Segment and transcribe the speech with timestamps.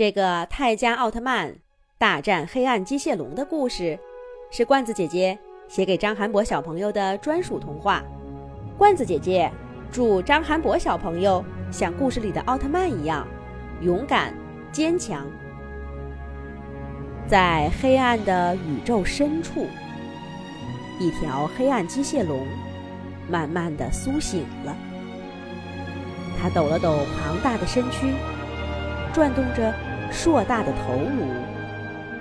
[0.00, 1.54] 这个泰迦奥特曼
[1.98, 3.98] 大战黑暗机械龙的故事，
[4.50, 5.38] 是罐子姐姐
[5.68, 8.02] 写给张涵博小朋友的专属童话。
[8.78, 9.52] 罐子姐姐
[9.92, 13.28] 祝张涵博小朋友像故事里的奥特曼一样
[13.82, 14.32] 勇敢
[14.72, 15.26] 坚强。
[17.28, 19.66] 在黑暗的宇宙深处，
[20.98, 22.46] 一条黑暗机械龙
[23.28, 24.74] 慢慢的苏醒了。
[26.40, 28.14] 它抖了抖庞大的身躯，
[29.12, 29.89] 转动着。
[30.12, 31.26] 硕大的头颅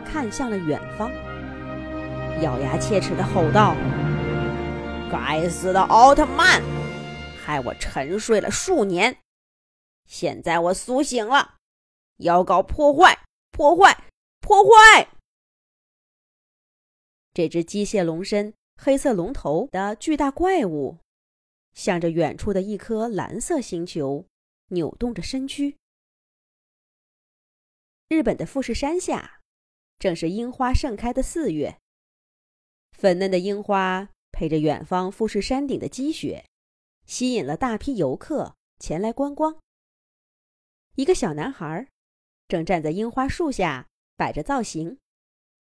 [0.05, 1.11] 看向了远方，
[2.41, 3.75] 咬牙切齿地吼道
[5.11, 6.61] ：“该死的奥特曼，
[7.43, 9.17] 害我沉睡了数年！
[10.07, 11.55] 现在我苏醒了，
[12.17, 13.19] 要搞破坏！
[13.51, 14.05] 破坏！
[14.39, 15.09] 破坏！”
[17.33, 20.97] 这只机械龙身、黑色龙头的巨大怪物，
[21.73, 24.25] 向着远处的一颗蓝色星球
[24.69, 25.75] 扭动着身躯。
[28.09, 29.43] 日本的富士山下，
[29.99, 31.79] 正是樱花盛开的四月。
[32.91, 36.43] 粉嫩的樱花配着远方富士山顶的积雪，
[37.05, 39.59] 吸引了大批游客前来观光。
[40.95, 41.87] 一个小男孩
[42.47, 44.97] 正站在樱花树下摆着造型，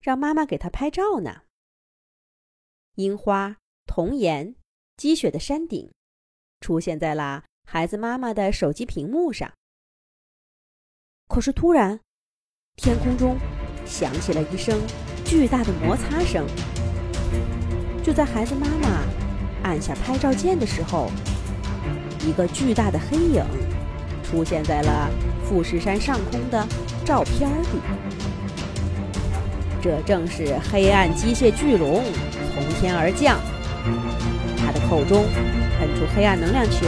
[0.00, 1.42] 让妈妈给他拍照呢。
[2.94, 4.56] 樱花、童颜、
[4.96, 5.92] 积雪的山顶，
[6.60, 9.52] 出现在了孩子妈妈的手机屏幕上。
[11.28, 12.00] 可是突然。
[12.78, 13.36] 天空中
[13.84, 14.80] 响起了一声
[15.24, 16.46] 巨大的摩擦声。
[18.04, 19.00] 就在孩子妈妈
[19.64, 21.10] 按下拍照键的时候，
[22.24, 23.44] 一个巨大的黑影
[24.22, 25.10] 出现在了
[25.44, 26.64] 富士山上空的
[27.04, 27.80] 照片里。
[29.82, 32.04] 这正是黑暗机械巨龙
[32.54, 33.38] 从天而降，
[34.56, 35.24] 它的口中
[35.78, 36.86] 喷出黑暗能量球，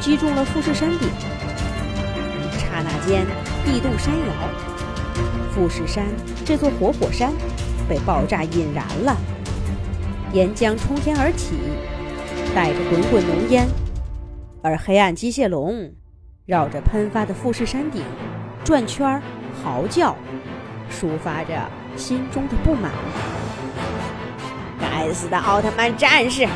[0.00, 1.08] 击中了富士山顶。
[2.58, 3.26] 刹那间，
[3.66, 4.69] 地动山摇。
[5.60, 6.06] 富士山
[6.42, 7.30] 这座活火山
[7.86, 9.14] 被爆炸引燃了，
[10.32, 11.54] 岩浆冲天而起，
[12.54, 13.68] 带着滚滚浓烟。
[14.62, 15.92] 而黑暗机械龙
[16.46, 18.02] 绕着喷发的富士山顶
[18.64, 19.20] 转圈儿，
[19.62, 20.16] 嚎叫，
[20.90, 21.52] 抒发着
[21.94, 22.90] 心中的不满。
[24.80, 26.48] 该死的奥特曼战士，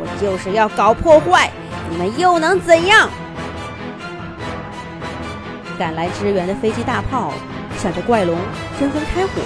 [0.00, 1.48] 我就是要搞破坏，
[1.88, 3.08] 你们又能怎样？
[5.78, 7.32] 赶来支援的飞机大炮。
[7.78, 8.36] 向着怪龙
[8.78, 9.40] 纷纷开火，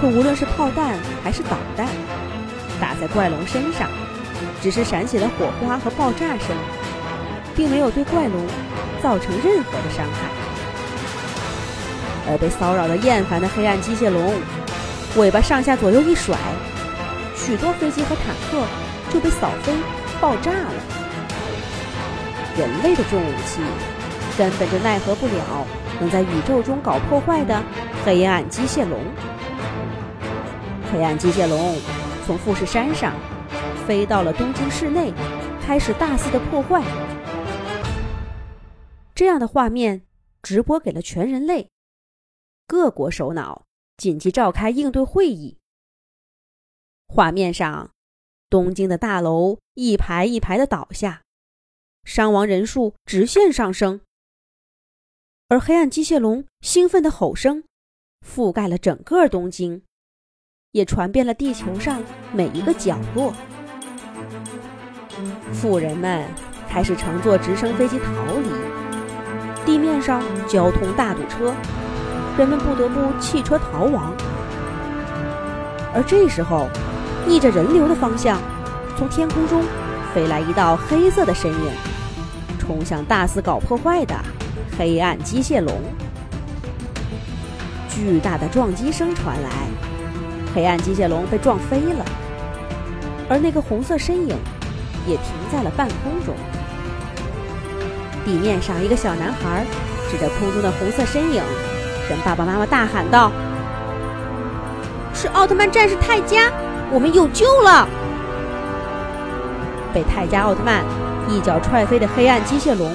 [0.00, 1.86] 可无论是炮弹还是导弹，
[2.80, 3.90] 打在怪龙身上，
[4.62, 6.56] 只是闪起了火花和爆炸声，
[7.54, 8.46] 并没有对怪龙
[9.02, 10.30] 造成任何的伤害。
[12.28, 14.34] 而被骚扰的厌烦的黑暗机械龙，
[15.16, 16.36] 尾巴上下左右一甩，
[17.36, 18.64] 许多飞机和坦克
[19.12, 19.72] 就被扫飞、
[20.20, 20.72] 爆炸了。
[22.56, 23.60] 人类的重武器
[24.38, 25.66] 根本就奈何不了。
[26.00, 27.62] 能在宇宙中搞破坏的
[28.04, 29.00] 黑暗机械龙，
[30.92, 31.76] 黑暗机械龙
[32.26, 33.14] 从富士山上
[33.86, 35.12] 飞到了东京市内，
[35.62, 36.82] 开始大肆的破坏。
[39.14, 40.02] 这样的画面
[40.42, 41.70] 直播给了全人类，
[42.66, 43.64] 各国首脑
[43.96, 45.56] 紧急召开应对会议。
[47.08, 47.90] 画面上，
[48.50, 51.22] 东京的大楼一排一排的倒下，
[52.04, 54.02] 伤亡人数直线上升。
[55.48, 57.62] 而黑暗机械龙兴奋的吼声，
[58.26, 59.82] 覆盖了整个东京，
[60.72, 62.02] 也传遍了地球上
[62.32, 63.32] 每一个角落。
[65.52, 66.24] 富人们
[66.68, 68.48] 开始乘坐直升飞机逃离，
[69.64, 71.54] 地面上交通大堵车，
[72.36, 74.12] 人们不得不弃车逃亡。
[75.94, 76.68] 而这时候，
[77.24, 78.42] 逆着人流的方向，
[78.98, 79.62] 从天空中
[80.12, 81.70] 飞来一道黑色的身影，
[82.58, 84.12] 冲向大肆搞破坏的。
[84.78, 85.74] 黑暗机械龙，
[87.88, 89.50] 巨大的撞击声传来，
[90.54, 92.04] 黑暗机械龙被撞飞了，
[93.26, 94.36] 而那个红色身影
[95.06, 96.34] 也停在了半空中。
[98.24, 99.64] 地面上，一个小男孩
[100.10, 101.42] 指着空中的红色身影，
[102.08, 103.32] 跟爸爸妈妈大喊道
[105.14, 106.50] ：“是奥特曼战士泰迦，
[106.92, 107.88] 我们有救了！”
[109.94, 110.84] 被泰迦奥特曼
[111.30, 112.94] 一脚踹飞的黑暗机械龙，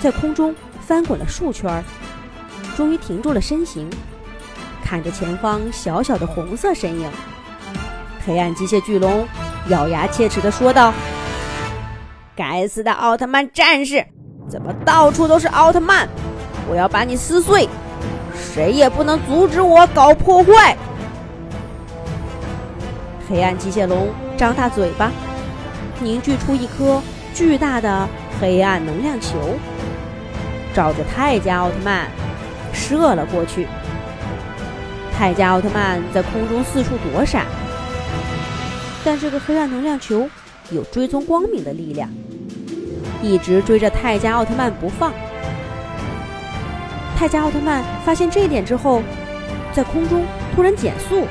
[0.00, 0.54] 在空中。
[0.88, 1.84] 翻滚了数圈，
[2.74, 3.90] 终于停住了身形，
[4.82, 7.06] 看着前方小小的红色身影，
[8.24, 9.28] 黑暗机械巨龙
[9.68, 10.94] 咬牙切齿地说道
[12.34, 14.02] ：“该死的奥特曼战士，
[14.48, 16.08] 怎么到处都是奥特曼？
[16.70, 17.68] 我要把你撕碎，
[18.34, 20.74] 谁也不能阻止我搞破坏！”
[23.28, 24.08] 黑暗机械龙
[24.38, 25.12] 张大嘴巴，
[26.00, 27.02] 凝聚出一颗
[27.34, 28.08] 巨大的
[28.40, 29.36] 黑暗能量球。
[30.74, 32.08] 照着泰迦奥特曼
[32.72, 33.66] 射了过去。
[35.16, 37.44] 泰迦奥特曼在空中四处躲闪，
[39.04, 40.28] 但这个黑暗能量球
[40.70, 42.08] 有追踪光明的力量，
[43.20, 45.12] 一直追着泰迦奥特曼不放。
[47.16, 49.02] 泰迦奥特曼发现这一点之后，
[49.72, 50.24] 在空中
[50.54, 51.26] 突然减速。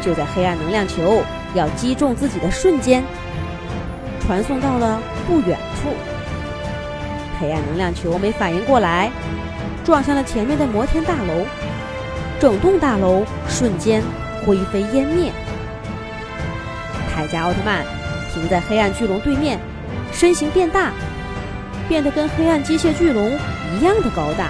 [0.00, 1.22] 就在黑暗能量球
[1.54, 3.04] 要击中自己的瞬间，
[4.20, 5.90] 传送到了不远处。
[7.40, 9.10] 黑暗能量球没反应过来，
[9.84, 11.46] 撞向了前面的摩天大楼，
[12.40, 14.02] 整栋大楼瞬间
[14.44, 15.32] 灰飞烟灭。
[17.14, 17.84] 泰迦奥特曼
[18.32, 19.58] 停在黑暗巨龙对面，
[20.12, 20.92] 身形变大，
[21.88, 23.38] 变得跟黑暗机械巨龙
[23.76, 24.48] 一样的高大。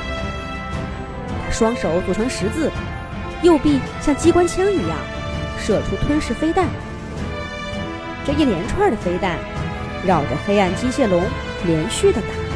[1.45, 2.71] 他双手组成十字，
[3.43, 4.97] 右臂像机关枪一样
[5.59, 6.67] 射出吞噬飞弹。
[8.27, 9.39] 这一连串的飞弹
[10.07, 11.23] 绕着黑暗机械龙
[11.65, 12.48] 连续的打。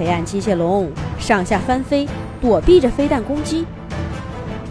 [0.00, 2.08] 黑暗机械龙上下翻飞，
[2.40, 3.66] 躲避着飞弹攻击，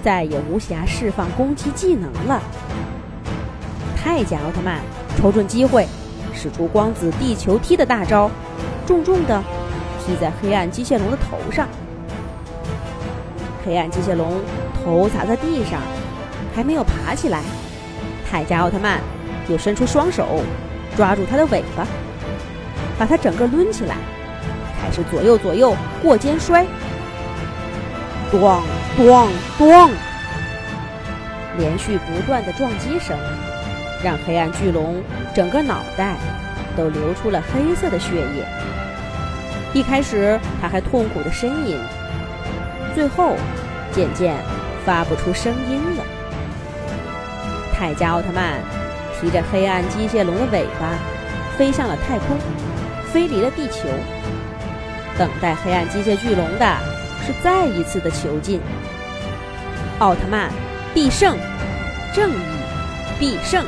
[0.03, 2.41] 再也无暇释放攻击技能了。
[3.95, 4.79] 泰迦奥特曼
[5.15, 5.85] 瞅准机会，
[6.33, 8.31] 使出光子地球踢的大招，
[8.87, 9.43] 重重的
[10.03, 11.67] 踢在黑暗机械龙的头上。
[13.63, 14.41] 黑暗机械龙
[14.83, 15.79] 头砸在地上，
[16.55, 17.43] 还没有爬起来，
[18.27, 18.99] 泰迦奥特曼
[19.47, 20.41] 又伸出双手
[20.97, 21.85] 抓住它的尾巴，
[22.97, 23.95] 把它整个抡起来。
[24.89, 26.65] 开始左右左右过肩摔，
[28.31, 28.59] 咣
[28.97, 29.91] 咣咣，
[31.59, 33.15] 连续不断的撞击声，
[34.03, 34.99] 让黑暗巨龙
[35.35, 36.15] 整个脑袋
[36.75, 38.43] 都流出了黑色的血液。
[39.75, 41.77] 一开始他还痛苦的呻吟，
[42.95, 43.35] 最后
[43.91, 44.35] 渐渐
[44.83, 46.03] 发不出声音了。
[47.75, 48.55] 泰迦奥特曼
[49.21, 50.97] 提着黑暗机械龙的尾巴，
[51.59, 52.35] 飞向了太空，
[53.13, 53.87] 飞离了地球。
[55.19, 56.77] 等待黑暗机械巨龙的
[57.27, 58.61] 是再一次的囚禁。
[59.99, 60.49] 奥特曼
[60.93, 61.37] 必胜，
[62.15, 62.35] 正义
[63.19, 63.65] 必胜。